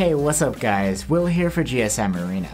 Hey, 0.00 0.14
what's 0.14 0.40
up 0.40 0.58
guys? 0.58 1.10
Will 1.10 1.26
here 1.26 1.50
for 1.50 1.62
GSM 1.62 2.26
Arena. 2.26 2.48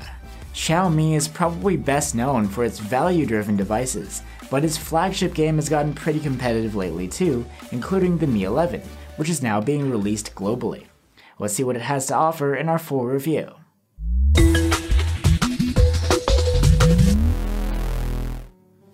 Xiaomi 0.52 1.14
is 1.14 1.28
probably 1.28 1.76
best 1.76 2.12
known 2.12 2.48
for 2.48 2.64
its 2.64 2.80
value-driven 2.80 3.56
devices, 3.56 4.24
but 4.50 4.64
its 4.64 4.76
flagship 4.76 5.32
game 5.32 5.54
has 5.54 5.68
gotten 5.68 5.94
pretty 5.94 6.18
competitive 6.18 6.74
lately 6.74 7.06
too, 7.06 7.46
including 7.70 8.18
the 8.18 8.26
Mi 8.26 8.42
11, 8.42 8.80
which 9.14 9.30
is 9.30 9.44
now 9.44 9.60
being 9.60 9.88
released 9.88 10.34
globally. 10.34 10.86
Let's 11.38 11.54
see 11.54 11.62
what 11.62 11.76
it 11.76 11.82
has 11.82 12.06
to 12.06 12.16
offer 12.16 12.56
in 12.56 12.68
our 12.68 12.80
full 12.80 13.06
review. 13.06 13.52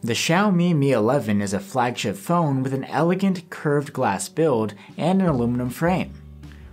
The 0.02 0.12
Xiaomi 0.12 0.76
Mi 0.76 0.92
11 0.92 1.40
is 1.40 1.54
a 1.54 1.58
flagship 1.58 2.16
phone 2.16 2.62
with 2.62 2.74
an 2.74 2.84
elegant 2.84 3.48
curved 3.48 3.94
glass 3.94 4.28
build 4.28 4.74
and 4.98 5.22
an 5.22 5.28
aluminum 5.28 5.70
frame. 5.70 6.21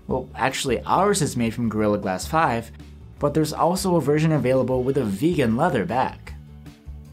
Well, 0.10 0.28
actually, 0.34 0.82
ours 0.86 1.22
is 1.22 1.38
made 1.38 1.54
from 1.54 1.70
Gorilla 1.70 2.00
Glass 2.00 2.26
5, 2.26 2.72
but 3.20 3.36
there's 3.36 3.54
also 3.54 3.96
a 3.96 4.02
version 4.02 4.32
available 4.32 4.82
with 4.82 4.98
a 4.98 5.04
vegan 5.04 5.56
leather 5.56 5.86
back. 5.86 6.34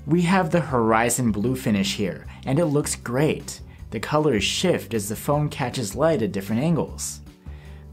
We 0.06 0.22
have 0.22 0.50
the 0.50 0.62
Horizon 0.62 1.30
Blue 1.30 1.56
finish 1.56 1.96
here, 1.96 2.26
and 2.46 2.58
it 2.58 2.64
looks 2.64 2.96
great. 2.96 3.60
The 3.90 4.00
colors 4.00 4.44
shift 4.44 4.94
as 4.94 5.10
the 5.10 5.14
phone 5.14 5.50
catches 5.50 5.94
light 5.94 6.22
at 6.22 6.32
different 6.32 6.62
angles. 6.62 7.20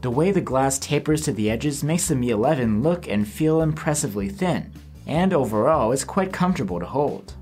The 0.00 0.10
way 0.10 0.30
the 0.30 0.40
glass 0.40 0.78
tapers 0.78 1.20
to 1.24 1.34
the 1.34 1.50
edges 1.50 1.84
makes 1.84 2.08
the 2.08 2.14
Mi 2.14 2.30
11 2.30 2.82
look 2.82 3.06
and 3.06 3.28
feel 3.28 3.60
impressively 3.60 4.30
thin, 4.30 4.72
and 5.06 5.34
overall, 5.34 5.92
it's 5.92 6.02
quite 6.02 6.32
comfortable 6.32 6.80
to 6.80 6.86
hold. 6.86 7.34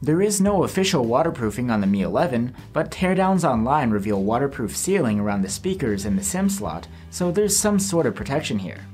There 0.00 0.22
is 0.22 0.40
no 0.40 0.62
official 0.62 1.04
waterproofing 1.04 1.72
on 1.72 1.80
the 1.80 1.86
Mi 1.88 2.02
11, 2.02 2.54
but 2.72 2.92
teardowns 2.92 3.42
online 3.42 3.90
reveal 3.90 4.22
waterproof 4.22 4.76
sealing 4.76 5.18
around 5.18 5.42
the 5.42 5.48
speakers 5.48 6.04
and 6.04 6.16
the 6.16 6.22
SIM 6.22 6.48
slot, 6.48 6.86
so 7.10 7.32
there's 7.32 7.56
some 7.56 7.80
sort 7.80 8.06
of 8.06 8.14
protection 8.14 8.60
here. 8.60 8.86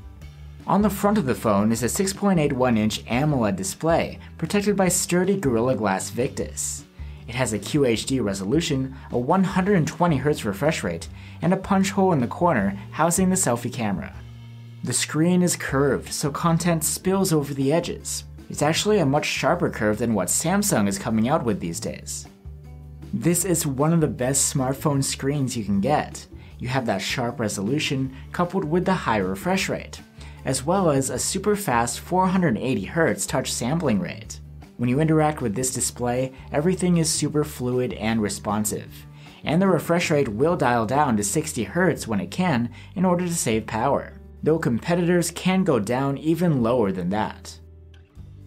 On 0.67 0.81
the 0.81 0.89
front 0.89 1.19
of 1.19 1.27
the 1.27 1.35
phone 1.35 1.73
is 1.73 1.83
a 1.83 1.87
6.81 1.87 2.79
inch 2.79 3.05
AMOLED 3.07 3.55
display, 3.55 4.19
protected 4.39 4.77
by 4.77 4.89
sturdy 4.89 5.39
Gorilla 5.39 5.75
Glass 5.77 6.09
Victus. 6.09 6.87
It 7.29 7.35
has 7.35 7.53
a 7.53 7.59
QHD 7.59 8.25
resolution, 8.25 8.97
a 9.11 9.17
120Hz 9.17 10.45
refresh 10.47 10.83
rate, 10.83 11.09
and 11.43 11.53
a 11.53 11.59
punch 11.59 11.91
hole 11.91 12.15
in 12.15 12.21
the 12.21 12.27
corner 12.27 12.79
housing 12.93 13.29
the 13.29 13.37
selfie 13.37 13.71
camera. 13.71 14.15
The 14.85 14.95
screen 14.95 15.43
is 15.43 15.55
curved, 15.55 16.15
so 16.15 16.31
content 16.31 16.83
spills 16.83 17.31
over 17.31 17.53
the 17.53 17.75
edges, 17.75 18.25
it's 18.49 18.63
actually 18.63 18.99
a 18.99 19.07
much 19.07 19.27
sharper 19.27 19.71
curve 19.71 19.99
than 19.99 20.15
what 20.15 20.29
Samsung 20.29 20.89
is 20.89 20.99
coming 20.99 21.29
out 21.29 21.45
with 21.45 21.61
these 21.61 21.81
days. 21.81 22.27
This 23.13 23.45
is 23.45 23.67
one 23.67 23.93
of 23.93 24.01
the 24.01 24.09
best 24.09 24.53
smartphone 24.55 25.03
screens 25.03 25.57
you 25.57 25.65
can 25.65 25.81
get. 25.81 26.27
You 26.59 26.69
have 26.69 26.87
that 26.87 27.03
sharp 27.03 27.39
resolution 27.39 28.15
coupled 28.33 28.65
with 28.65 28.85
the 28.85 28.95
high 28.95 29.19
refresh 29.19 29.69
rate, 29.69 30.01
as 30.45 30.65
well 30.65 30.91
as 30.91 31.11
a 31.11 31.19
super 31.19 31.57
fast 31.57 32.05
480Hz 32.05 33.29
touch 33.29 33.53
sampling 33.53 34.01
rate. 34.01 34.41
When 34.77 34.89
you 34.89 34.99
interact 34.99 35.41
with 35.41 35.55
this 35.55 35.73
display, 35.73 36.33
everything 36.51 36.97
is 36.97 37.09
super 37.09 37.45
fluid 37.45 37.93
and 37.93 38.21
responsive, 38.21 39.07
and 39.45 39.63
the 39.63 39.69
refresh 39.69 40.11
rate 40.11 40.29
will 40.29 40.57
dial 40.57 40.87
down 40.87 41.17
to 41.17 41.23
60Hz 41.23 42.07
when 42.07 42.21
it 42.21 42.31
can 42.31 42.71
in 42.97 43.05
order 43.05 43.27
to 43.27 43.35
save 43.35 43.67
power, 43.67 44.15
though 44.43 44.59
competitors 44.59 45.31
can 45.31 45.63
go 45.63 45.79
down 45.79 46.19
even 46.19 46.63
lower 46.63 46.91
than 46.91 47.11
that. 47.11 47.59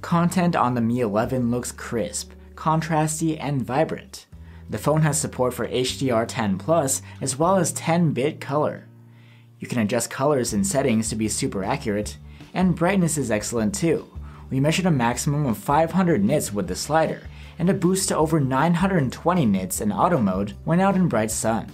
Content 0.01 0.55
on 0.55 0.75
the 0.75 0.81
Mi 0.81 0.99
11 0.99 1.49
looks 1.49 1.71
crisp, 1.71 2.31
contrasty, 2.55 3.37
and 3.39 3.65
vibrant. 3.65 4.27
The 4.69 4.77
phone 4.77 5.01
has 5.01 5.19
support 5.19 5.53
for 5.53 5.67
HDR10 5.67 6.59
Plus 6.59 7.01
as 7.21 7.37
well 7.37 7.55
as 7.55 7.71
10 7.71 8.13
bit 8.13 8.39
color. 8.39 8.87
You 9.59 9.67
can 9.67 9.79
adjust 9.79 10.11
colors 10.11 10.53
and 10.53 10.65
settings 10.65 11.09
to 11.09 11.15
be 11.15 11.27
super 11.27 11.63
accurate, 11.63 12.17
and 12.53 12.75
brightness 12.75 13.17
is 13.17 13.31
excellent 13.31 13.73
too. 13.73 14.07
We 14.49 14.59
measured 14.59 14.85
a 14.85 14.91
maximum 14.91 15.45
of 15.45 15.57
500 15.57 16.23
nits 16.23 16.53
with 16.53 16.67
the 16.67 16.75
slider, 16.75 17.23
and 17.57 17.69
a 17.69 17.73
boost 17.73 18.09
to 18.09 18.17
over 18.17 18.39
920 18.39 19.45
nits 19.45 19.81
in 19.81 19.91
auto 19.91 20.19
mode 20.19 20.53
when 20.63 20.79
out 20.79 20.95
in 20.95 21.07
bright 21.07 21.31
sun. 21.31 21.71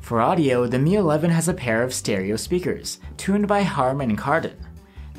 For 0.00 0.22
audio, 0.22 0.66
the 0.66 0.78
Mi 0.78 0.94
11 0.94 1.30
has 1.30 1.48
a 1.48 1.54
pair 1.54 1.82
of 1.82 1.92
stereo 1.92 2.36
speakers, 2.36 2.98
tuned 3.18 3.46
by 3.46 3.62
Harman 3.62 4.16
Kardon. 4.16 4.56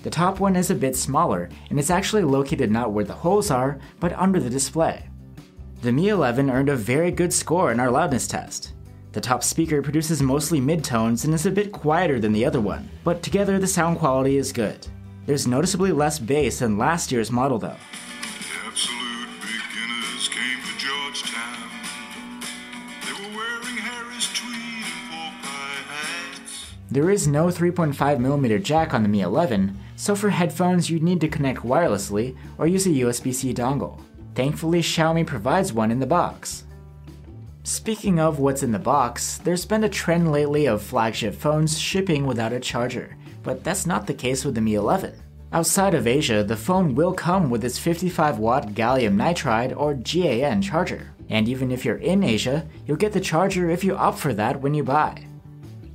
The 0.01 0.09
top 0.09 0.39
one 0.39 0.55
is 0.55 0.71
a 0.71 0.75
bit 0.75 0.95
smaller, 0.95 1.49
and 1.69 1.77
it's 1.77 1.89
actually 1.89 2.23
located 2.23 2.71
not 2.71 2.93
where 2.93 3.03
the 3.03 3.13
holes 3.13 3.51
are, 3.51 3.79
but 3.99 4.13
under 4.13 4.39
the 4.39 4.49
display. 4.49 5.09
The 5.81 5.91
Mi 5.91 6.07
11 6.07 6.49
earned 6.49 6.69
a 6.69 6.75
very 6.75 7.11
good 7.11 7.33
score 7.33 7.71
in 7.71 7.81
our 7.81 7.91
loudness 7.91 8.25
test. 8.25 8.73
The 9.11 9.19
top 9.19 9.43
speaker 9.43 9.81
produces 9.81 10.21
mostly 10.21 10.61
midtones 10.61 11.25
and 11.25 11.33
is 11.33 11.45
a 11.45 11.51
bit 11.51 11.73
quieter 11.73 12.19
than 12.19 12.31
the 12.31 12.45
other 12.45 12.61
one, 12.61 12.89
but 13.03 13.21
together 13.21 13.59
the 13.59 13.67
sound 13.67 13.99
quality 13.99 14.37
is 14.37 14.53
good. 14.53 14.87
There's 15.25 15.47
noticeably 15.47 15.91
less 15.91 16.17
bass 16.17 16.59
than 16.59 16.77
last 16.77 17.11
year's 17.11 17.31
model 17.31 17.59
though. 17.59 17.75
There 26.91 27.11
is 27.11 27.27
no 27.27 27.47
3.5mm 27.47 28.63
jack 28.63 28.93
on 28.95 29.03
the 29.03 29.09
Mi 29.09 29.21
11, 29.21 29.77
so 29.99 30.15
for 30.15 30.29
headphones 30.29 30.89
you'd 30.89 31.03
need 31.03 31.19
to 31.19 31.27
connect 31.27 31.59
wirelessly 31.59 32.33
or 32.57 32.67
use 32.67 32.85
a 32.85 32.89
USB-C 32.89 33.53
dongle. 33.53 33.99
Thankfully 34.33 34.81
Xiaomi 34.81 35.27
provides 35.27 35.73
one 35.73 35.91
in 35.91 35.99
the 35.99 36.05
box. 36.05 36.63
Speaking 37.63 38.17
of 38.17 38.39
what's 38.39 38.63
in 38.63 38.71
the 38.71 38.79
box, 38.79 39.39
there's 39.39 39.65
been 39.65 39.83
a 39.83 39.89
trend 39.89 40.31
lately 40.31 40.67
of 40.67 40.81
flagship 40.81 41.35
phones 41.35 41.77
shipping 41.77 42.25
without 42.25 42.53
a 42.53 42.61
charger, 42.61 43.17
but 43.43 43.61
that's 43.65 43.85
not 43.85 44.07
the 44.07 44.13
case 44.13 44.45
with 44.45 44.55
the 44.55 44.61
Mi 44.61 44.75
11. 44.75 45.13
Outside 45.51 45.93
of 45.93 46.07
Asia, 46.07 46.45
the 46.45 46.55
phone 46.55 46.95
will 46.95 47.13
come 47.13 47.49
with 47.49 47.65
its 47.65 47.77
55 47.77 48.39
watt 48.39 48.69
gallium 48.69 49.17
nitride 49.17 49.75
or 49.75 49.95
GaN 49.95 50.61
charger. 50.61 51.13
And 51.27 51.49
even 51.49 51.71
if 51.71 51.83
you're 51.83 51.97
in 51.97 52.23
Asia, 52.23 52.65
you'll 52.87 52.95
get 52.95 53.11
the 53.11 53.19
charger 53.19 53.69
if 53.69 53.83
you 53.83 53.97
opt 53.97 54.17
for 54.17 54.33
that 54.35 54.61
when 54.61 54.73
you 54.73 54.83
buy. 54.85 55.25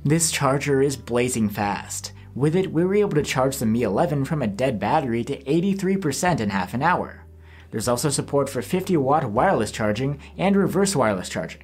This 0.03 0.29
charger 0.29 0.83
is 0.83 0.95
blazing 0.95 1.49
fast. 1.49 2.11
With 2.35 2.53
it, 2.53 2.73
we 2.73 2.83
were 2.83 2.95
able 2.95 3.15
to 3.15 3.23
charge 3.23 3.57
the 3.57 3.65
Mi 3.65 3.83
11 3.83 4.25
from 4.25 4.41
a 4.41 4.47
dead 4.47 4.77
battery 4.77 5.23
to 5.23 5.41
83% 5.43 6.41
in 6.41 6.49
half 6.49 6.73
an 6.73 6.83
hour. 6.83 7.23
There's 7.71 7.87
also 7.87 8.09
support 8.09 8.49
for 8.49 8.61
50 8.61 8.97
watt 8.97 9.23
wireless 9.31 9.71
charging 9.71 10.19
and 10.37 10.57
reverse 10.57 10.97
wireless 10.97 11.29
charging. 11.29 11.63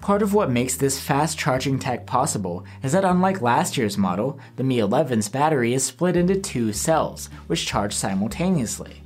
Part 0.00 0.22
of 0.22 0.32
what 0.32 0.48
makes 0.48 0.76
this 0.76 1.00
fast 1.00 1.36
charging 1.36 1.80
tech 1.80 2.06
possible 2.06 2.64
is 2.84 2.92
that 2.92 3.04
unlike 3.04 3.42
last 3.42 3.76
year's 3.76 3.98
model, 3.98 4.38
the 4.54 4.62
Mi 4.62 4.78
11's 4.78 5.28
battery 5.28 5.74
is 5.74 5.84
split 5.84 6.16
into 6.16 6.40
two 6.40 6.72
cells, 6.72 7.28
which 7.48 7.66
charge 7.66 7.92
simultaneously. 7.92 9.02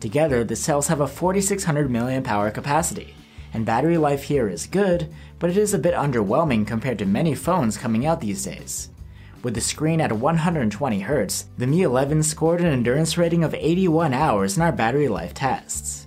Together, 0.00 0.42
the 0.42 0.56
cells 0.56 0.88
have 0.88 1.00
a 1.00 1.06
4600 1.06 1.88
mAh 1.88 2.50
capacity, 2.50 3.14
and 3.52 3.64
battery 3.64 3.96
life 3.96 4.24
here 4.24 4.48
is 4.48 4.66
good, 4.66 5.08
but 5.38 5.48
it 5.48 5.56
is 5.56 5.72
a 5.72 5.78
bit 5.78 5.94
underwhelming 5.94 6.66
compared 6.66 6.98
to 6.98 7.06
many 7.06 7.36
phones 7.36 7.78
coming 7.78 8.04
out 8.04 8.20
these 8.20 8.44
days. 8.44 8.90
With 9.44 9.54
the 9.54 9.60
screen 9.60 10.00
at 10.00 10.10
120Hz, 10.10 11.44
the 11.58 11.66
Mi 11.66 11.82
11 11.82 12.22
scored 12.22 12.62
an 12.62 12.66
endurance 12.66 13.18
rating 13.18 13.44
of 13.44 13.52
81 13.52 14.14
hours 14.14 14.56
in 14.56 14.62
our 14.62 14.72
battery 14.72 15.06
life 15.06 15.34
tests. 15.34 16.06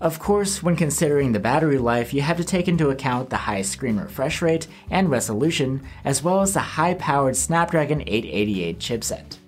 Of 0.00 0.20
course, 0.20 0.62
when 0.62 0.76
considering 0.76 1.32
the 1.32 1.40
battery 1.40 1.78
life, 1.78 2.14
you 2.14 2.22
have 2.22 2.36
to 2.36 2.44
take 2.44 2.68
into 2.68 2.90
account 2.90 3.28
the 3.28 3.36
high 3.36 3.62
screen 3.62 3.96
refresh 3.96 4.40
rate 4.40 4.68
and 4.88 5.10
resolution, 5.10 5.82
as 6.04 6.22
well 6.22 6.40
as 6.40 6.54
the 6.54 6.60
high 6.60 6.94
powered 6.94 7.36
Snapdragon 7.36 8.02
888 8.02 8.78
chipset. 8.78 9.38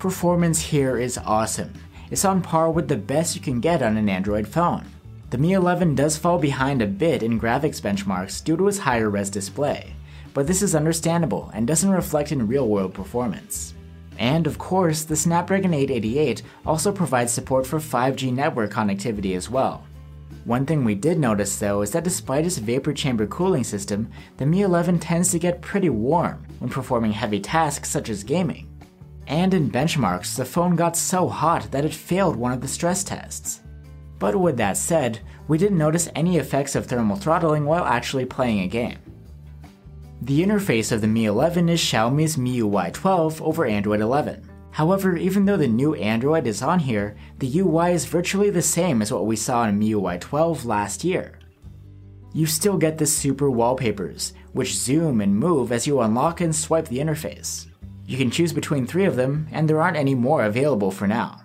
Performance 0.00 0.60
here 0.60 0.98
is 0.98 1.18
awesome. 1.18 1.72
It's 2.10 2.24
on 2.24 2.42
par 2.42 2.72
with 2.72 2.88
the 2.88 2.96
best 2.96 3.36
you 3.36 3.40
can 3.40 3.60
get 3.60 3.80
on 3.80 3.96
an 3.96 4.08
Android 4.08 4.48
phone. 4.48 4.86
The 5.30 5.38
Mi 5.38 5.52
11 5.52 5.94
does 5.94 6.16
fall 6.16 6.40
behind 6.40 6.82
a 6.82 6.88
bit 6.88 7.22
in 7.22 7.38
graphics 7.38 7.80
benchmarks 7.80 8.42
due 8.42 8.56
to 8.56 8.66
its 8.66 8.78
higher 8.78 9.08
res 9.08 9.30
display, 9.30 9.94
but 10.34 10.46
this 10.46 10.62
is 10.62 10.74
understandable 10.74 11.50
and 11.54 11.66
doesn't 11.66 11.90
reflect 11.90 12.32
in 12.32 12.46
real 12.46 12.68
world 12.68 12.94
performance. 12.94 13.74
And 14.18 14.46
of 14.46 14.58
course, 14.58 15.04
the 15.04 15.16
Snapdragon 15.16 15.72
888 15.72 16.42
also 16.66 16.92
provides 16.92 17.32
support 17.32 17.66
for 17.66 17.78
5G 17.78 18.32
network 18.32 18.70
connectivity 18.70 19.34
as 19.34 19.48
well. 19.48 19.84
One 20.44 20.66
thing 20.66 20.84
we 20.84 20.94
did 20.94 21.18
notice 21.18 21.58
though 21.58 21.82
is 21.82 21.90
that 21.92 22.04
despite 22.04 22.46
its 22.46 22.58
vapor 22.58 22.92
chamber 22.92 23.26
cooling 23.26 23.64
system, 23.64 24.10
the 24.36 24.46
Mi 24.46 24.62
11 24.62 24.98
tends 24.98 25.30
to 25.30 25.38
get 25.38 25.60
pretty 25.60 25.90
warm 25.90 26.46
when 26.58 26.70
performing 26.70 27.12
heavy 27.12 27.40
tasks 27.40 27.90
such 27.90 28.08
as 28.08 28.24
gaming. 28.24 28.66
And 29.26 29.54
in 29.54 29.70
benchmarks, 29.70 30.36
the 30.36 30.44
phone 30.44 30.76
got 30.76 30.96
so 30.96 31.28
hot 31.28 31.70
that 31.70 31.84
it 31.84 31.94
failed 31.94 32.36
one 32.36 32.52
of 32.52 32.60
the 32.60 32.68
stress 32.68 33.04
tests. 33.04 33.60
But 34.18 34.34
with 34.34 34.56
that 34.56 34.76
said, 34.76 35.20
we 35.48 35.56
didn't 35.56 35.78
notice 35.78 36.10
any 36.14 36.36
effects 36.36 36.74
of 36.74 36.86
thermal 36.86 37.16
throttling 37.16 37.64
while 37.64 37.84
actually 37.84 38.24
playing 38.24 38.60
a 38.60 38.68
game. 38.68 38.98
The 40.22 40.44
interface 40.44 40.92
of 40.92 41.00
the 41.00 41.06
Mi 41.06 41.24
11 41.24 41.70
is 41.70 41.80
Xiaomi's 41.80 42.36
MIUI 42.36 42.92
12 42.92 43.40
over 43.40 43.64
Android 43.64 44.00
11. 44.00 44.46
However, 44.70 45.16
even 45.16 45.46
though 45.46 45.56
the 45.56 45.66
new 45.66 45.94
Android 45.94 46.46
is 46.46 46.60
on 46.60 46.78
here, 46.78 47.16
the 47.38 47.60
UI 47.60 47.92
is 47.92 48.04
virtually 48.04 48.50
the 48.50 48.60
same 48.60 49.00
as 49.00 49.10
what 49.10 49.24
we 49.24 49.34
saw 49.34 49.64
in 49.64 49.80
MIUI 49.80 50.20
12 50.20 50.66
last 50.66 51.04
year. 51.04 51.38
you 52.32 52.46
still 52.46 52.76
get 52.76 52.98
the 52.98 53.06
super 53.06 53.50
wallpapers, 53.50 54.34
which 54.52 54.76
zoom 54.76 55.20
and 55.22 55.34
move 55.34 55.72
as 55.72 55.86
you 55.86 56.00
unlock 56.00 56.40
and 56.40 56.54
swipe 56.54 56.86
the 56.88 56.98
interface. 56.98 57.66
You 58.06 58.18
can 58.18 58.30
choose 58.30 58.52
between 58.52 58.86
three 58.86 59.06
of 59.06 59.16
them, 59.16 59.48
and 59.50 59.68
there 59.68 59.80
aren't 59.80 59.96
any 59.96 60.14
more 60.14 60.44
available 60.44 60.90
for 60.90 61.06
now. 61.06 61.40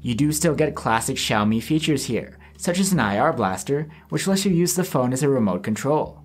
You 0.00 0.14
do 0.14 0.32
still 0.32 0.54
get 0.54 0.74
classic 0.74 1.16
Xiaomi 1.16 1.62
features 1.62 2.06
here, 2.06 2.38
such 2.56 2.80
as 2.80 2.92
an 2.92 3.00
IR 3.00 3.32
blaster, 3.34 3.88
which 4.08 4.26
lets 4.26 4.44
you 4.44 4.50
use 4.50 4.74
the 4.74 4.82
phone 4.82 5.12
as 5.12 5.22
a 5.22 5.28
remote 5.28 5.62
control. 5.62 6.19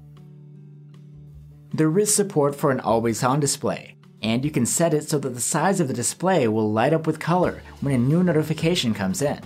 There 1.77 2.00
is 2.00 2.16
support 2.16 2.56
for 2.56 2.72
an 2.72 2.80
always 2.80 3.22
on 3.22 3.42
display, 3.42 3.98
and 4.22 4.45
you 4.45 4.50
can 4.50 4.66
set 4.66 4.94
it 4.94 5.10
so 5.10 5.19
that 5.19 5.31
the 5.31 5.42
size 5.42 5.81
of 5.81 5.89
the 5.89 5.94
display 5.94 6.48
will 6.48 6.72
light 6.72 6.94
up 6.94 7.06
with 7.06 7.19
color 7.19 7.62
when 7.81 7.94
a 7.94 7.98
new 7.98 8.24
notification 8.24 8.94
comes 8.94 9.22
in. 9.22 9.42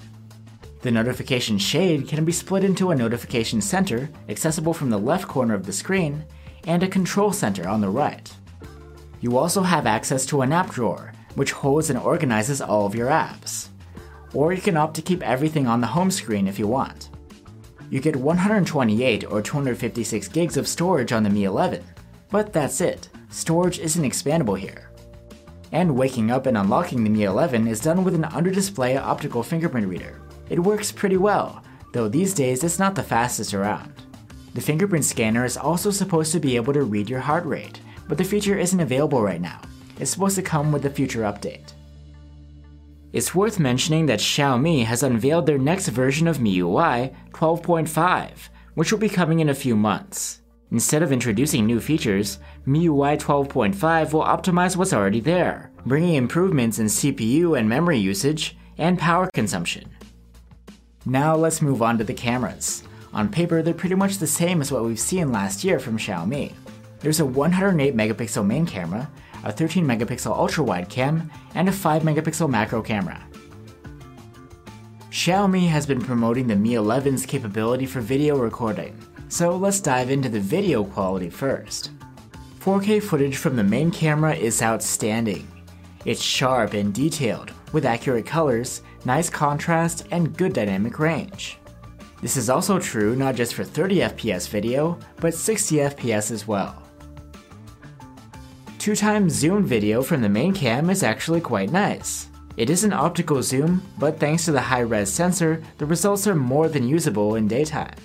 The 0.84 0.92
notification 0.92 1.58
shade 1.58 2.08
can 2.08 2.24
be 2.26 2.32
split 2.32 2.64
into 2.64 2.92
a 2.92 2.96
notification 2.96 3.62
center, 3.62 4.12
accessible 4.30 4.76
from 4.76 4.92
the 4.92 5.00
left 5.00 5.28
corner 5.28 5.56
of 5.56 5.66
the 5.66 5.74
screen, 5.74 6.24
and 6.66 6.84
a 6.84 6.88
control 6.88 7.34
center 7.34 7.68
on 7.68 7.82
the 7.82 7.90
right. 7.90 8.32
You 9.22 9.36
also 9.40 9.64
have 9.64 9.88
access 9.88 10.28
to 10.28 10.44
an 10.44 10.52
app 10.52 10.70
drawer, 10.70 11.14
which 11.34 11.52
holds 11.52 11.90
and 11.90 11.98
organizes 11.98 12.62
all 12.62 12.86
of 12.86 12.94
your 12.94 13.10
apps. 13.10 13.70
Or 14.36 14.54
you 14.54 14.62
can 14.62 14.78
opt 14.78 14.94
to 14.98 15.02
keep 15.02 15.24
everything 15.24 15.66
on 15.66 15.82
the 15.82 15.88
home 15.88 16.12
screen 16.12 16.48
if 16.48 16.60
you 16.60 16.68
want. 16.68 17.10
You 17.90 18.00
get 18.00 18.16
128 18.16 19.24
or 19.32 19.42
256 19.42 20.28
gigs 20.28 20.58
of 20.58 20.68
storage 20.68 21.12
on 21.12 21.24
the 21.24 21.30
Mi 21.32 21.46
11, 21.46 21.84
but 22.32 22.54
that's 22.54 22.82
it, 22.82 23.10
storage 23.30 23.80
isn't 23.80 24.04
expandable 24.04 24.58
here. 24.58 24.90
And 25.72 25.96
waking 25.96 26.32
up 26.32 26.46
and 26.46 26.58
unlocking 26.58 27.04
the 27.04 27.10
Mi 27.10 27.24
11 27.24 27.68
is 27.68 27.80
done 27.80 28.04
with 28.04 28.16
an 28.16 28.26
under-display 28.26 28.98
optical 28.98 29.44
fingerprint 29.44 29.88
reader. 29.88 30.22
It 30.50 30.60
works 30.60 30.92
pretty 30.92 31.18
well, 31.18 31.64
though 31.94 32.08
these 32.08 32.34
days 32.34 32.64
it's 32.64 32.80
not 32.80 32.96
the 32.96 33.04
fastest 33.04 33.54
around. 33.54 33.94
The 34.56 34.62
fingerprint 34.62 35.06
scanner 35.06 35.46
is 35.46 35.58
also 35.58 35.92
supposed 35.92 36.32
to 36.32 36.40
be 36.40 36.56
able 36.56 36.74
to 36.74 36.84
read 36.84 37.10
your 37.10 37.20
heart 37.20 37.46
rate, 37.46 37.82
but 38.08 38.18
the 38.18 38.24
feature 38.24 38.58
isn't 38.58 38.80
available 38.80 39.22
right 39.22 39.42
now. 39.42 39.62
It's 40.00 40.12
supposed 40.12 40.36
to 40.38 40.42
come 40.42 40.72
with 40.72 40.86
a 40.86 40.90
future 40.90 41.22
update. 41.22 41.74
It's 43.12 43.36
worth 43.36 43.60
mentioning 43.60 44.06
that 44.06 44.20
Xiaomi 44.20 44.86
has 44.86 45.04
unveiled 45.04 45.46
their 45.46 45.58
next 45.58 45.88
version 45.88 46.28
of 46.28 46.38
MIUI 46.38 47.14
12.5, 47.32 48.30
which 48.76 48.92
will 48.92 49.00
be 49.00 49.10
coming 49.10 49.40
in 49.40 49.50
a 49.50 49.56
few 49.56 49.76
months. 49.76 50.39
Instead 50.72 51.02
of 51.02 51.12
introducing 51.12 51.66
new 51.66 51.80
features, 51.80 52.38
MIUI 52.68 53.20
12.5 53.20 54.14
will 54.14 54.24
optimize 54.24 54.76
what's 54.76 54.94
already 54.94 55.20
there, 55.20 55.72
bringing 55.86 56.14
improvements 56.14 56.78
in 56.78 56.86
CPU 56.86 57.58
and 57.58 57.68
memory 57.68 57.98
usage 57.98 58.56
and 58.78 59.00
power 59.00 59.30
consumption. 59.34 59.90
Now 61.06 61.36
let's 61.36 61.64
move 61.64 61.82
on 61.82 61.98
to 61.98 62.04
the 62.04 62.14
cameras. 62.14 62.84
On 63.14 63.30
paper, 63.30 63.64
they're 63.64 63.74
pretty 63.74 63.96
much 63.96 64.18
the 64.18 64.28
same 64.28 64.62
as 64.62 64.72
what 64.72 64.84
we've 64.84 65.00
seen 65.00 65.32
last 65.32 65.64
year 65.64 65.80
from 65.80 65.98
Xiaomi. 65.98 66.54
There's 67.00 67.20
a 67.20 67.26
108 67.26 67.96
megapixel 67.96 68.46
main 68.46 68.68
camera, 68.68 69.10
a 69.44 69.52
13 69.52 69.86
megapixel 69.86 70.36
ultra 70.38 70.64
wide 70.64 70.90
cam, 70.90 71.32
and 71.56 71.68
a 71.68 71.72
5 71.72 72.04
megapixel 72.04 72.48
macro 72.48 72.84
camera. 72.84 73.26
Xiaomi 75.10 75.68
has 75.68 75.88
been 75.88 76.02
promoting 76.02 76.46
the 76.46 76.56
Mi 76.56 76.74
11's 76.74 77.26
capability 77.26 77.88
for 77.88 78.02
video 78.02 78.38
recording, 78.38 78.96
so 79.30 79.56
let's 79.56 79.80
dive 79.80 80.10
into 80.10 80.28
the 80.28 80.40
video 80.40 80.84
quality 80.84 81.30
first. 81.30 81.92
4K 82.60 83.02
footage 83.02 83.38
from 83.38 83.56
the 83.56 83.64
main 83.64 83.92
camera 83.92 84.36
is 84.36 84.62
outstanding. 84.62 85.48
It's 86.04 86.22
sharp 86.22 86.74
and 86.74 86.94
detailed, 86.94 87.52
with 87.72 87.86
accurate 87.86 88.26
colors, 88.26 88.82
nice 89.06 89.30
contrast, 89.30 90.08
and 90.12 90.36
good 90.36 90.54
dynamic 90.54 91.00
range. 91.00 91.58
This 92.22 92.36
is 92.36 92.50
also 92.50 92.80
true 92.80 93.16
not 93.16 93.36
just 93.36 93.54
for 93.54 93.64
30 93.64 94.00
FPS 94.00 94.50
video, 94.50 94.98
but 95.18 95.34
60 95.34 95.76
FPS 95.78 96.32
as 96.32 96.48
well. 96.48 96.84
2 98.80 98.96
times 98.96 99.34
zoom 99.34 99.64
video 99.64 100.02
from 100.02 100.22
the 100.22 100.28
main 100.28 100.54
cam 100.54 100.90
is 100.90 101.04
actually 101.04 101.42
quite 101.42 101.72
nice. 101.72 102.28
It 102.58 102.70
is 102.70 102.84
an 102.84 102.92
optical 102.92 103.42
zoom, 103.42 103.84
but 103.98 104.20
thanks 104.20 104.46
to 104.46 104.52
the 104.52 104.60
high-res 104.60 105.14
sensor, 105.14 105.62
the 105.78 105.86
results 105.86 106.28
are 106.28 106.36
more 106.36 106.68
than 106.68 106.88
usable 106.88 107.36
in 107.36 107.48
daytime. 107.48 107.96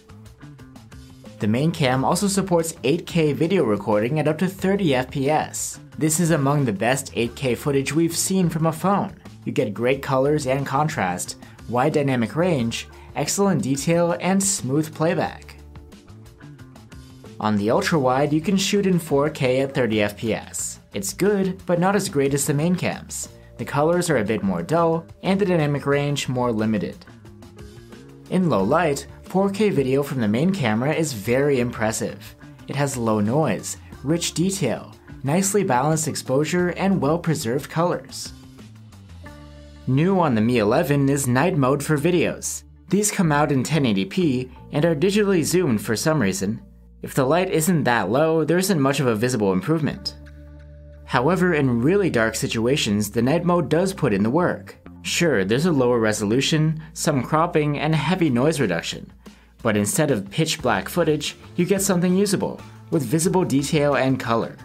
The 1.44 1.48
main 1.48 1.72
cam 1.72 2.06
also 2.06 2.26
supports 2.26 2.72
8K 2.84 3.34
video 3.34 3.64
recording 3.64 4.18
at 4.18 4.26
up 4.26 4.38
to 4.38 4.48
30 4.48 4.92
FPS. 4.92 5.78
This 5.98 6.18
is 6.18 6.30
among 6.30 6.64
the 6.64 6.72
best 6.72 7.12
8K 7.12 7.54
footage 7.58 7.92
we've 7.92 8.16
seen 8.16 8.48
from 8.48 8.64
a 8.64 8.72
phone. 8.72 9.14
You 9.44 9.52
get 9.52 9.74
great 9.74 10.00
colors 10.00 10.46
and 10.46 10.66
contrast, 10.66 11.36
wide 11.68 11.92
dynamic 11.92 12.34
range, 12.34 12.88
excellent 13.14 13.62
detail, 13.62 14.16
and 14.22 14.42
smooth 14.42 14.94
playback. 14.94 15.56
On 17.38 17.56
the 17.56 17.70
ultra 17.70 17.98
wide, 17.98 18.32
you 18.32 18.40
can 18.40 18.56
shoot 18.56 18.86
in 18.86 18.98
4K 18.98 19.64
at 19.64 19.74
30 19.74 19.96
FPS. 19.96 20.78
It's 20.94 21.12
good, 21.12 21.60
but 21.66 21.78
not 21.78 21.94
as 21.94 22.08
great 22.08 22.32
as 22.32 22.46
the 22.46 22.54
main 22.54 22.74
cams. 22.74 23.28
The 23.58 23.66
colors 23.66 24.08
are 24.08 24.16
a 24.16 24.24
bit 24.24 24.42
more 24.42 24.62
dull, 24.62 25.04
and 25.22 25.38
the 25.38 25.44
dynamic 25.44 25.84
range 25.84 26.26
more 26.26 26.50
limited. 26.50 27.04
In 28.30 28.48
low 28.48 28.62
light, 28.62 29.06
4K 29.34 29.72
video 29.72 30.04
from 30.04 30.20
the 30.20 30.28
main 30.28 30.52
camera 30.52 30.94
is 30.94 31.12
very 31.12 31.58
impressive. 31.58 32.36
It 32.68 32.76
has 32.76 32.96
low 32.96 33.18
noise, 33.18 33.78
rich 34.04 34.32
detail, 34.32 34.94
nicely 35.24 35.64
balanced 35.64 36.06
exposure, 36.06 36.68
and 36.68 37.02
well 37.02 37.18
preserved 37.18 37.68
colors. 37.68 38.32
New 39.88 40.20
on 40.20 40.36
the 40.36 40.40
Mi 40.40 40.58
11 40.58 41.08
is 41.08 41.26
night 41.26 41.56
mode 41.56 41.82
for 41.82 41.98
videos. 41.98 42.62
These 42.90 43.10
come 43.10 43.32
out 43.32 43.50
in 43.50 43.64
1080p 43.64 44.52
and 44.70 44.84
are 44.84 44.94
digitally 44.94 45.42
zoomed 45.42 45.82
for 45.82 45.96
some 45.96 46.22
reason. 46.22 46.62
If 47.02 47.14
the 47.14 47.26
light 47.26 47.50
isn't 47.50 47.82
that 47.82 48.10
low, 48.10 48.44
there 48.44 48.58
isn't 48.58 48.80
much 48.80 49.00
of 49.00 49.08
a 49.08 49.16
visible 49.16 49.52
improvement. 49.52 50.14
However, 51.06 51.54
in 51.54 51.82
really 51.82 52.08
dark 52.08 52.36
situations, 52.36 53.10
the 53.10 53.22
night 53.22 53.44
mode 53.44 53.68
does 53.68 53.94
put 53.94 54.14
in 54.14 54.22
the 54.22 54.30
work. 54.30 54.76
Sure, 55.04 55.44
there's 55.44 55.66
a 55.66 55.70
lower 55.70 55.98
resolution, 55.98 56.82
some 56.94 57.22
cropping, 57.22 57.78
and 57.78 57.94
heavy 57.94 58.30
noise 58.30 58.58
reduction, 58.58 59.12
but 59.62 59.76
instead 59.76 60.10
of 60.10 60.30
pitch 60.30 60.62
black 60.62 60.88
footage, 60.88 61.36
you 61.56 61.66
get 61.66 61.82
something 61.82 62.16
usable, 62.16 62.58
with 62.90 63.02
visible 63.02 63.44
detail 63.44 63.96
and 63.96 64.18
color. 64.18 64.56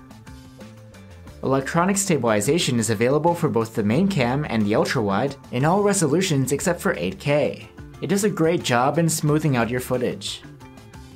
Electronic 1.44 1.98
stabilization 1.98 2.80
is 2.80 2.90
available 2.90 3.36
for 3.36 3.50
both 3.50 3.76
the 3.76 3.84
main 3.84 4.08
cam 4.08 4.46
and 4.50 4.66
the 4.66 4.76
ultra 4.76 5.02
wide 5.02 5.36
in 5.52 5.66
all 5.66 5.84
resolutions 5.84 6.54
except 6.54 6.80
for 6.80 6.96
8K. 6.96 7.68
It 8.02 8.08
does 8.08 8.24
a 8.24 8.30
great 8.30 8.64
job 8.64 8.98
in 8.98 9.10
smoothing 9.10 9.58
out 9.58 9.70
your 9.70 9.82
footage. 9.82 10.42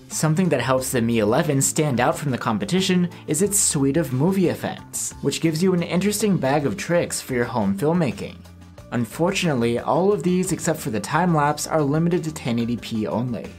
Something 0.10 0.50
that 0.50 0.62
helps 0.62 0.92
the 0.92 1.02
Mi 1.02 1.20
11 1.20 1.62
stand 1.62 2.02
out 2.02 2.18
from 2.18 2.32
the 2.32 2.38
competition 2.38 3.10
is 3.28 3.42
its 3.42 3.58
suite 3.58 3.98
of 3.98 4.12
movie 4.12 4.50
effects, 4.50 5.14
which 5.22 5.40
gives 5.40 5.64
you 5.64 5.74
an 5.74 5.82
interesting 5.82 6.36
bag 6.36 6.66
of 6.66 6.76
tricks 6.76 7.22
for 7.22 7.34
your 7.34 7.46
home 7.46 7.78
filmmaking. 7.78 8.36
Unfortunately, 8.94 9.80
all 9.80 10.14
of 10.14 10.22
these 10.22 10.52
except 10.52 10.80
for 10.80 10.92
the 10.92 11.00
time 11.00 11.34
lapse 11.34 11.66
are 11.66 11.82
limited 11.82 12.24
to 12.24 12.30
1080p 12.30 13.08
only. 13.08 13.50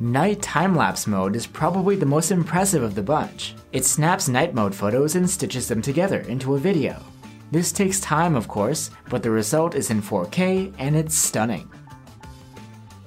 Night 0.00 0.40
time-lapse 0.40 1.06
mode 1.06 1.36
is 1.36 1.46
probably 1.46 1.94
the 1.94 2.06
most 2.06 2.30
impressive 2.30 2.82
of 2.82 2.94
the 2.94 3.02
bunch. 3.02 3.54
It 3.72 3.84
snaps 3.84 4.28
night 4.28 4.54
mode 4.54 4.74
photos 4.74 5.14
and 5.14 5.28
stitches 5.28 5.68
them 5.68 5.82
together 5.82 6.20
into 6.20 6.54
a 6.54 6.58
video. 6.58 7.02
This 7.50 7.70
takes 7.70 8.00
time 8.00 8.34
of 8.34 8.48
course, 8.48 8.90
but 9.10 9.22
the 9.22 9.30
result 9.30 9.74
is 9.74 9.90
in 9.90 10.00
4K 10.00 10.72
and 10.78 10.96
it's 10.96 11.18
stunning. 11.18 11.70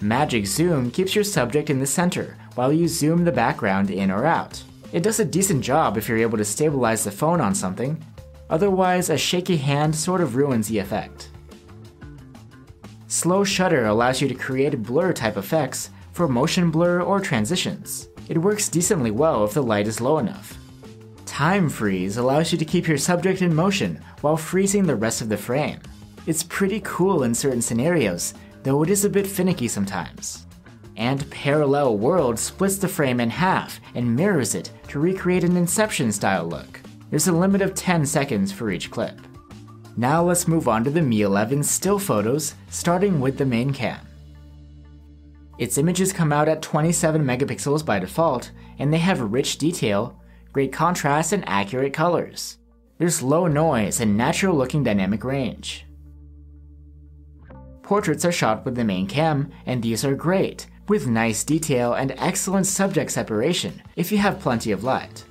Magic 0.02 0.46
Zoom 0.46 0.92
keeps 0.92 1.16
your 1.16 1.24
subject 1.24 1.72
in 1.72 1.80
the 1.80 1.88
center 1.88 2.38
while 2.54 2.72
you 2.72 2.88
zoom 2.88 3.26
the 3.26 3.32
background 3.32 3.90
in 3.90 4.12
or 4.12 4.24
out. 4.24 4.64
It 4.94 5.02
does 5.02 5.20
a 5.20 5.26
decent 5.26 5.64
job 5.64 5.98
if 5.98 6.08
you're 6.08 6.20
able 6.20 6.38
to 6.38 6.46
stabilize 6.46 7.04
the 7.04 7.10
phone 7.10 7.42
on 7.42 7.56
something, 7.56 8.06
otherwise 8.52 9.10
a 9.10 9.18
shaky 9.18 9.58
hand 9.58 9.96
sort 9.96 10.22
of 10.22 10.36
ruins 10.36 10.68
the 10.68 10.78
effect. 10.78 11.30
Slow 13.08 13.44
shutter 13.44 13.86
allows 13.86 14.20
you 14.20 14.28
to 14.28 14.34
create 14.34 14.82
blur 14.82 15.14
type 15.14 15.38
effects 15.38 15.92
for 16.12 16.28
motion 16.28 16.72
blur 16.72 17.02
or 17.02 17.20
transitions. 17.20 18.10
It 18.30 18.38
works 18.38 18.68
decently 18.68 19.12
well 19.12 19.46
if 19.46 19.54
the 19.54 19.62
light 19.62 19.88
is 19.88 20.02
low 20.02 20.18
enough. 20.18 20.58
Time 21.28 21.70
freeze 21.70 22.18
allows 22.18 22.52
you 22.52 22.58
to 22.58 22.66
keep 22.66 22.88
your 22.88 22.98
subject 22.98 23.44
in 23.44 23.54
motion 23.54 24.02
while 24.22 24.38
freezing 24.38 24.88
the 24.88 24.96
rest 24.96 25.22
of 25.22 25.30
the 25.30 25.38
frame. 25.38 25.80
It's 26.26 26.42
pretty 26.42 26.82
cool 26.84 27.24
in 27.24 27.36
certain 27.36 27.62
scenarios, 27.62 28.34
though 28.64 28.82
it 28.82 28.90
is 28.90 29.06
a 29.06 29.10
bit 29.10 29.28
finicky 29.28 29.68
sometimes. 29.68 30.48
And 30.98 31.30
Parallel 31.30 31.98
World 31.98 32.40
splits 32.40 32.78
the 32.78 32.88
frame 32.88 33.20
in 33.20 33.30
half 33.30 33.80
and 33.94 34.16
mirrors 34.16 34.56
it 34.56 34.72
to 34.88 35.00
recreate 35.00 35.44
an 35.44 35.58
Inception 35.58 36.12
style 36.12 36.48
look. 36.48 36.82
There's 37.12 37.28
a 37.28 37.34
limit 37.34 37.62
of 37.62 37.76
10 37.76 38.06
seconds 38.08 38.52
for 38.52 38.72
each 38.72 38.90
clip. 38.90 39.20
Now 39.98 40.24
let's 40.24 40.48
move 40.48 40.68
on 40.68 40.84
to 40.84 40.90
the 40.90 41.02
Mi 41.02 41.22
11 41.22 41.64
still 41.64 42.00
photos, 42.00 42.56
starting 42.70 43.22
with 43.22 43.38
the 43.38 43.46
main 43.46 43.72
cam. 43.72 44.06
Its 45.58 45.78
images 45.78 46.12
come 46.12 46.34
out 46.34 46.50
at 46.50 46.62
27 46.62 47.24
megapixels 47.24 47.86
by 47.86 48.00
default, 48.00 48.52
and 48.78 48.92
they 48.92 48.98
have 48.98 49.22
rich 49.22 49.58
detail, 49.58 50.20
great 50.52 50.74
contrast, 50.74 51.32
and 51.32 51.48
accurate 51.48 51.94
colors. 51.94 52.58
There's 52.98 53.24
low 53.24 53.48
noise 53.48 54.02
and 54.02 54.18
natural 54.18 54.58
looking 54.58 54.84
dynamic 54.84 55.24
range. 55.24 55.86
Portraits 57.82 58.26
are 58.26 58.32
shot 58.34 58.66
with 58.66 58.76
the 58.76 58.84
main 58.84 59.08
cam, 59.08 59.52
and 59.66 59.82
these 59.82 60.04
are 60.04 60.16
great, 60.16 60.68
with 60.90 61.08
nice 61.08 61.46
detail 61.46 61.94
and 61.94 62.14
excellent 62.18 62.68
subject 62.68 63.12
separation 63.12 63.82
if 63.96 64.12
you 64.12 64.18
have 64.18 64.42
plenty 64.42 64.72
of 64.72 64.84
light. 64.84 65.24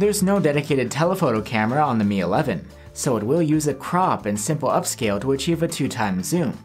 There's 0.00 0.22
no 0.22 0.40
dedicated 0.40 0.90
telephoto 0.90 1.42
camera 1.42 1.84
on 1.84 1.98
the 1.98 2.06
Mi 2.06 2.20
11, 2.20 2.66
so 2.94 3.18
it 3.18 3.22
will 3.22 3.42
use 3.42 3.66
a 3.66 3.74
crop 3.74 4.24
and 4.24 4.40
simple 4.40 4.70
upscale 4.70 5.20
to 5.20 5.32
achieve 5.32 5.62
a 5.62 5.68
2 5.68 5.88
times 5.88 6.26
zoom. 6.26 6.56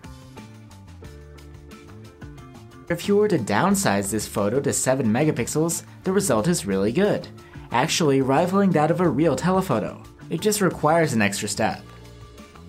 If 2.88 3.10
you 3.10 3.18
were 3.18 3.28
to 3.28 3.38
downsize 3.38 4.10
this 4.10 4.26
photo 4.26 4.62
to 4.62 4.72
7 4.72 5.06
megapixels, 5.06 5.84
the 6.06 6.14
result 6.14 6.48
is 6.48 6.66
really 6.66 6.94
good, 6.94 7.28
actually 7.74 8.22
rivaling 8.22 8.70
that 8.70 8.90
of 8.90 9.02
a 9.02 9.10
real 9.10 9.36
telephoto. 9.36 10.02
It 10.30 10.40
just 10.40 10.62
requires 10.62 11.12
an 11.12 11.22
extra 11.22 11.50
step. 11.50 11.84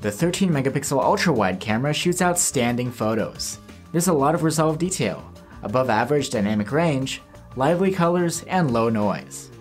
The 0.00 0.10
13 0.10 0.50
megapixel 0.50 1.00
ultra 1.00 1.32
wide 1.32 1.60
camera 1.60 1.94
shoots 1.94 2.20
outstanding 2.20 2.90
photos. 2.90 3.60
There's 3.92 4.08
a 4.08 4.12
lot 4.12 4.34
of 4.34 4.42
resolved 4.42 4.80
detail, 4.80 5.32
above 5.62 5.90
average 5.90 6.30
dynamic 6.30 6.72
range, 6.72 7.22
lively 7.54 7.92
colors, 7.92 8.42
and 8.48 8.72
low 8.72 8.88
noise. 8.88 9.52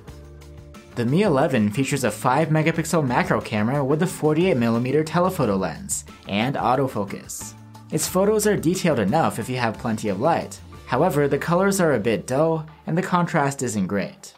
The 0.95 1.05
Mi 1.05 1.23
11 1.23 1.71
features 1.71 2.05
a 2.05 2.09
5 2.09 2.47
megapixel 2.47 3.05
macro 3.05 3.41
camera 3.41 3.83
with 3.83 4.01
a 4.01 4.05
48mm 4.05 5.05
telephoto 5.05 5.57
lens 5.57 6.05
and 6.29 6.55
autofocus. 6.55 7.53
Its 7.91 8.07
photos 8.07 8.47
are 8.47 8.55
detailed 8.55 8.99
enough 8.99 9.37
if 9.37 9.49
you 9.49 9.57
have 9.57 9.77
plenty 9.77 10.07
of 10.07 10.21
light, 10.21 10.57
however, 10.85 11.27
the 11.27 11.37
colors 11.37 11.81
are 11.81 11.95
a 11.95 11.99
bit 11.99 12.25
dull 12.25 12.65
and 12.87 12.97
the 12.97 13.01
contrast 13.01 13.61
isn't 13.61 13.87
great. 13.87 14.35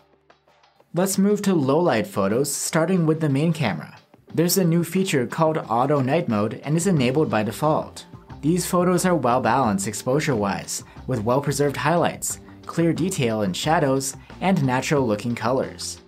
Let's 0.96 1.20
move 1.20 1.44
to 1.44 1.54
low 1.54 1.80
light 1.80 2.08
photos, 2.08 2.52
starting 2.52 3.06
with 3.06 3.22
the 3.22 3.30
main 3.30 3.54
camera. 3.54 3.96
There's 4.34 4.58
a 4.58 4.66
new 4.66 4.84
feature 4.84 5.28
called 5.28 5.60
Auto 5.70 6.02
Night 6.02 6.28
Mode 6.28 6.60
and 6.64 6.76
is 6.76 6.88
enabled 6.88 7.30
by 7.30 7.44
default. 7.44 8.08
These 8.42 8.66
photos 8.66 9.06
are 9.06 9.14
well 9.14 9.42
balanced 9.42 9.88
exposure 9.88 10.36
wise, 10.36 10.84
with 11.06 11.24
well 11.24 11.40
preserved 11.40 11.78
highlights, 11.78 12.40
clear 12.66 12.94
detail 12.94 13.44
in 13.44 13.54
shadows, 13.54 14.16
and 14.42 14.64
natural 14.64 15.06
looking 15.06 15.36
colors. 15.36 16.02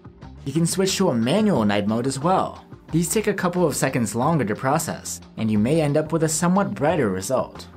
You 0.50 0.54
can 0.54 0.66
switch 0.66 0.98
to 0.98 1.10
a 1.10 1.14
manual 1.14 1.64
night 1.64 1.86
mode 1.86 2.08
as 2.08 2.18
well. 2.18 2.66
These 2.92 3.14
take 3.14 3.28
a 3.28 3.34
couple 3.36 3.68
of 3.68 3.76
seconds 3.76 4.16
longer 4.16 4.44
to 4.46 4.56
process, 4.56 5.22
and 5.38 5.52
you 5.52 5.60
may 5.60 5.80
end 5.80 5.96
up 5.96 6.12
with 6.12 6.24
a 6.24 6.28
somewhat 6.28 6.74
brighter 6.74 7.10
result. 7.10 7.68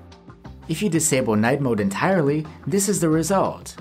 If 0.68 0.80
you 0.80 0.88
disable 0.88 1.36
night 1.36 1.60
mode 1.60 1.80
entirely, 1.80 2.46
this 2.66 2.88
is 2.88 2.98
the 2.98 3.10
result. 3.10 3.76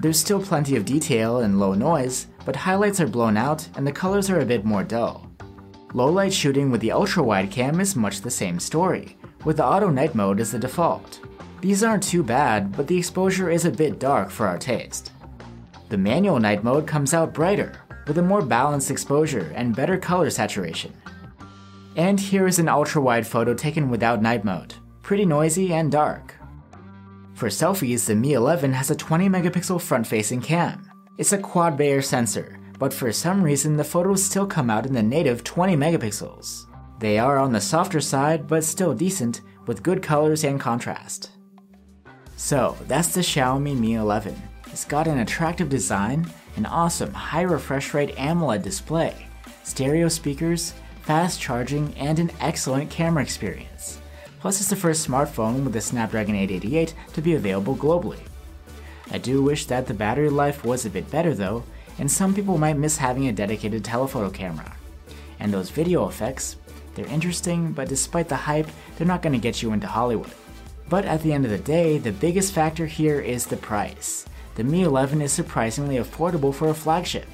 There's 0.00 0.18
still 0.18 0.42
plenty 0.42 0.74
of 0.74 0.84
detail 0.84 1.42
and 1.42 1.60
low 1.60 1.74
noise, 1.74 2.26
but 2.44 2.56
highlights 2.56 2.98
are 2.98 3.06
blown 3.06 3.36
out 3.36 3.68
and 3.76 3.86
the 3.86 3.92
colors 3.92 4.28
are 4.28 4.40
a 4.40 4.44
bit 4.44 4.64
more 4.64 4.82
dull. 4.82 5.30
Low 5.92 6.10
light 6.10 6.32
shooting 6.32 6.72
with 6.72 6.80
the 6.80 6.90
ultra 6.90 7.22
wide 7.22 7.52
cam 7.52 7.78
is 7.78 7.94
much 7.94 8.20
the 8.20 8.32
same 8.32 8.58
story, 8.58 9.16
with 9.44 9.58
the 9.58 9.64
auto 9.64 9.90
night 9.90 10.16
mode 10.16 10.40
as 10.40 10.50
the 10.50 10.58
default. 10.58 11.20
These 11.60 11.84
aren't 11.84 12.02
too 12.02 12.24
bad, 12.24 12.76
but 12.76 12.88
the 12.88 12.98
exposure 12.98 13.48
is 13.48 13.64
a 13.64 13.70
bit 13.70 14.00
dark 14.00 14.28
for 14.28 14.48
our 14.48 14.58
taste. 14.58 15.12
The 15.88 15.98
manual 15.98 16.40
night 16.40 16.64
mode 16.64 16.88
comes 16.88 17.14
out 17.14 17.32
brighter, 17.32 17.83
with 18.06 18.18
a 18.18 18.22
more 18.22 18.42
balanced 18.42 18.90
exposure 18.90 19.52
and 19.54 19.76
better 19.76 19.96
color 19.96 20.30
saturation. 20.30 20.92
And 21.96 22.18
here 22.18 22.46
is 22.46 22.58
an 22.58 22.68
ultra 22.68 23.00
wide 23.00 23.26
photo 23.26 23.54
taken 23.54 23.88
without 23.88 24.22
night 24.22 24.44
mode, 24.44 24.74
pretty 25.02 25.24
noisy 25.24 25.72
and 25.72 25.92
dark. 25.92 26.34
For 27.34 27.48
selfies, 27.48 28.06
the 28.06 28.14
Mi 28.14 28.32
11 28.32 28.72
has 28.72 28.90
a 28.90 28.96
20 28.96 29.28
megapixel 29.28 29.80
front 29.80 30.06
facing 30.06 30.40
cam. 30.40 30.90
It's 31.18 31.32
a 31.32 31.38
quad 31.38 31.76
Bayer 31.76 32.02
sensor, 32.02 32.58
but 32.78 32.92
for 32.92 33.12
some 33.12 33.42
reason 33.42 33.76
the 33.76 33.84
photos 33.84 34.24
still 34.24 34.46
come 34.46 34.70
out 34.70 34.86
in 34.86 34.92
the 34.92 35.02
native 35.02 35.44
20 35.44 35.76
megapixels. 35.76 36.66
They 36.98 37.18
are 37.18 37.38
on 37.38 37.52
the 37.52 37.60
softer 37.60 38.00
side, 38.00 38.46
but 38.46 38.64
still 38.64 38.94
decent, 38.94 39.40
with 39.66 39.82
good 39.82 40.02
colors 40.02 40.44
and 40.44 40.60
contrast. 40.60 41.30
So, 42.36 42.76
that's 42.88 43.14
the 43.14 43.20
Xiaomi 43.20 43.78
Mi 43.78 43.94
11. 43.94 44.40
It's 44.66 44.84
got 44.84 45.06
an 45.06 45.18
attractive 45.18 45.68
design, 45.68 46.26
an 46.56 46.66
awesome 46.66 47.12
high 47.12 47.42
refresh 47.42 47.94
rate 47.94 48.14
AMOLED 48.16 48.62
display, 48.62 49.26
stereo 49.62 50.08
speakers, 50.08 50.74
fast 51.02 51.40
charging, 51.40 51.94
and 51.94 52.18
an 52.18 52.30
excellent 52.40 52.90
camera 52.90 53.22
experience. 53.22 54.00
Plus, 54.40 54.60
it's 54.60 54.70
the 54.70 54.76
first 54.76 55.06
smartphone 55.06 55.64
with 55.64 55.74
a 55.76 55.80
Snapdragon 55.80 56.34
888 56.34 56.94
to 57.14 57.22
be 57.22 57.34
available 57.34 57.76
globally. 57.76 58.20
I 59.10 59.18
do 59.18 59.42
wish 59.42 59.66
that 59.66 59.86
the 59.86 59.94
battery 59.94 60.30
life 60.30 60.64
was 60.64 60.84
a 60.84 60.90
bit 60.90 61.10
better 61.10 61.34
though, 61.34 61.64
and 61.98 62.10
some 62.10 62.34
people 62.34 62.58
might 62.58 62.76
miss 62.76 62.96
having 62.96 63.28
a 63.28 63.32
dedicated 63.32 63.84
telephoto 63.84 64.30
camera. 64.30 64.76
And 65.40 65.52
those 65.52 65.70
video 65.70 66.08
effects, 66.08 66.56
they're 66.94 67.06
interesting, 67.06 67.72
but 67.72 67.88
despite 67.88 68.28
the 68.28 68.36
hype, 68.36 68.68
they're 68.96 69.06
not 69.06 69.22
going 69.22 69.32
to 69.32 69.38
get 69.38 69.62
you 69.62 69.72
into 69.72 69.86
Hollywood. 69.86 70.30
But 70.88 71.04
at 71.04 71.22
the 71.22 71.32
end 71.32 71.44
of 71.44 71.50
the 71.50 71.58
day, 71.58 71.98
the 71.98 72.12
biggest 72.12 72.52
factor 72.52 72.86
here 72.86 73.20
is 73.20 73.46
the 73.46 73.56
price 73.56 74.26
the 74.54 74.64
Mi 74.64 74.82
11 74.82 75.20
is 75.20 75.32
surprisingly 75.32 75.96
affordable 75.96 76.54
for 76.54 76.68
a 76.68 76.74
flagship. 76.74 77.26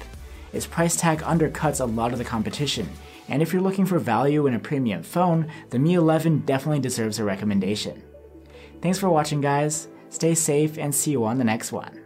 Its 0.53 0.65
price 0.65 0.95
tag 0.95 1.19
undercuts 1.21 1.79
a 1.79 1.85
lot 1.85 2.11
of 2.11 2.17
the 2.17 2.25
competition, 2.25 2.89
and 3.29 3.41
if 3.41 3.53
you're 3.53 3.61
looking 3.61 3.85
for 3.85 3.99
value 3.99 4.47
in 4.47 4.53
a 4.53 4.59
premium 4.59 5.03
phone, 5.03 5.49
the 5.69 5.79
Mi 5.79 5.93
11 5.93 6.39
definitely 6.39 6.79
deserves 6.79 7.19
a 7.19 7.23
recommendation. 7.23 8.01
Thanks 8.81 8.97
for 8.97 9.09
watching 9.09 9.41
guys, 9.41 9.87
stay 10.09 10.33
safe 10.33 10.77
and 10.77 10.93
see 10.93 11.11
you 11.11 11.23
on 11.23 11.37
the 11.37 11.43
next 11.43 11.71
one. 11.71 12.00